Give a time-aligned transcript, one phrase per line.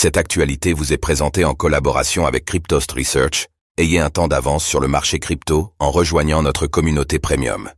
[0.00, 3.48] Cette actualité vous est présentée en collaboration avec Cryptost Research.
[3.78, 7.68] Ayez un temps d'avance sur le marché crypto en rejoignant notre communauté premium.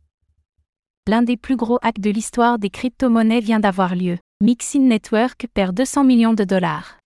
[1.07, 4.19] L'un des plus gros hacks de l'histoire des crypto-monnaies vient d'avoir lieu.
[4.39, 6.99] Mixin Network perd 200 millions de dollars.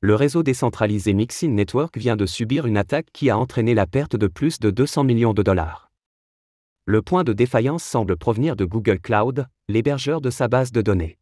[0.00, 4.14] Le réseau décentralisé Mixin Network vient de subir une attaque qui a entraîné la perte
[4.14, 5.90] de plus de 200 millions de dollars.
[6.86, 11.18] Le point de défaillance semble provenir de Google Cloud, l'hébergeur de sa base de données.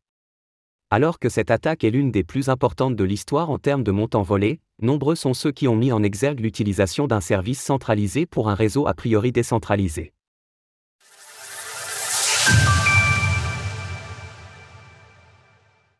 [0.91, 4.23] Alors que cette attaque est l'une des plus importantes de l'histoire en termes de montants
[4.23, 8.55] volés, nombreux sont ceux qui ont mis en exergue l'utilisation d'un service centralisé pour un
[8.55, 10.15] réseau a priori décentralisé.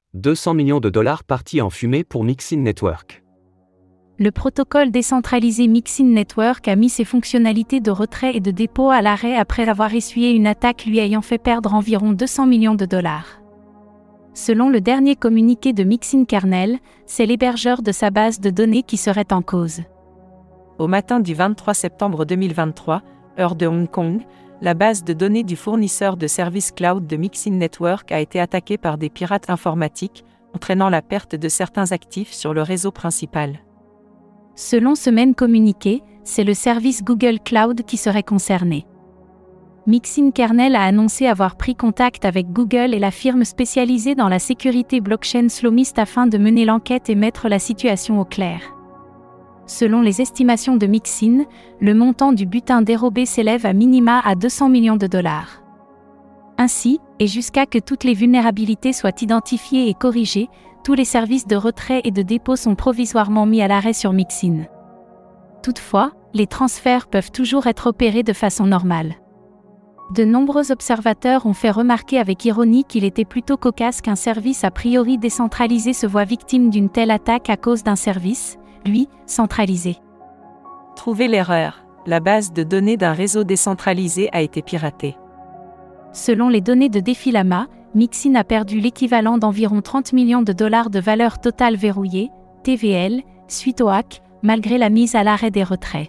[0.15, 3.23] «200 millions de dollars partis en fumée pour Mixin Network.
[4.19, 9.03] Le protocole décentralisé Mixin Network a mis ses fonctionnalités de retrait et de dépôt à
[9.03, 13.43] l'arrêt après avoir essuyé une attaque lui ayant fait perdre environ 200 millions de dollars.
[14.35, 18.97] Selon le dernier communiqué de Mixin Kernel, c'est l'hébergeur de sa base de données qui
[18.97, 19.83] serait en cause.
[20.79, 23.03] Au matin du 23 septembre 2023,
[23.39, 24.23] heure de Hong Kong,
[24.61, 28.79] la base de données du fournisseur de services cloud de Mixin Network a été attaquée
[28.79, 33.61] par des pirates informatiques, entraînant la perte de certains actifs sur le réseau principal.
[34.55, 38.87] Selon ce même communiqué, c'est le service Google Cloud qui serait concerné.
[39.89, 44.39] Mixin Kernel a annoncé avoir pris contact avec Google et la firme spécialisée dans la
[44.39, 48.61] sécurité blockchain Slowmist afin de mener l'enquête et mettre la situation au clair.
[49.65, 51.47] Selon les estimations de Mixin,
[51.81, 55.63] le montant du butin dérobé s'élève à minima à 200 millions de dollars.
[56.59, 60.51] Ainsi, et jusqu'à que toutes les vulnérabilités soient identifiées et corrigées,
[60.85, 64.67] tous les services de retrait et de dépôt sont provisoirement mis à l'arrêt sur Mixin.
[65.63, 69.15] Toutefois, les transferts peuvent toujours être opérés de façon normale.
[70.11, 74.71] De nombreux observateurs ont fait remarquer avec ironie qu'il était plutôt cocasse qu'un service a
[74.71, 78.57] priori décentralisé se voit victime d'une telle attaque à cause d'un service,
[78.87, 79.97] lui, centralisé.
[80.97, 81.85] Trouvez l'erreur.
[82.07, 85.17] La base de données d'un réseau décentralisé a été piratée.
[86.15, 91.01] Selon les données de Defilama, Mixin a perdu l'équivalent d'environ 30 millions de dollars de
[91.01, 92.31] valeur totale verrouillée,
[92.63, 96.09] TVL, suite au hack, malgré la mise à l'arrêt des retraits.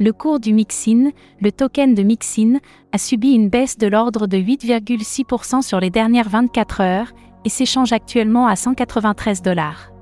[0.00, 1.10] Le cours du Mixin,
[1.40, 2.58] le token de Mixin,
[2.92, 7.12] a subi une baisse de l'ordre de 8,6% sur les dernières 24 heures
[7.44, 9.92] et s'échange actuellement à 193 dollars.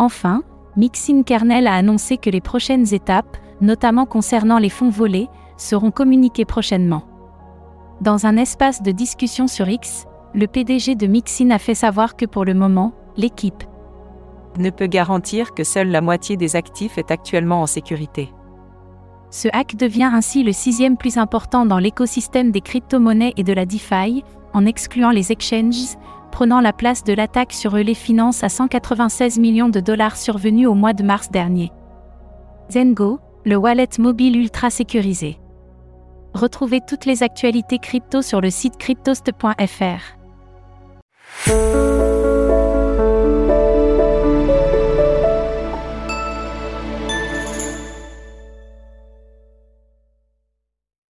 [0.00, 0.42] Enfin,
[0.76, 6.44] Mixin Kernel a annoncé que les prochaines étapes, notamment concernant les fonds volés, seront communiquées
[6.44, 7.04] prochainement.
[8.00, 12.26] Dans un espace de discussion sur X, le PDG de Mixin a fait savoir que
[12.26, 13.62] pour le moment, l'équipe
[14.58, 18.32] ne peut garantir que seule la moitié des actifs est actuellement en sécurité.
[19.30, 23.66] Ce hack devient ainsi le sixième plus important dans l'écosystème des crypto-monnaies et de la
[23.66, 24.22] DeFi,
[24.52, 25.96] en excluant les exchanges,
[26.30, 30.74] prenant la place de l'attaque sur les finances à 196 millions de dollars survenus au
[30.74, 31.72] mois de mars dernier.
[32.70, 35.38] Zengo, le wallet mobile ultra sécurisé.
[36.34, 40.16] Retrouvez toutes les actualités crypto sur le site cryptost.fr.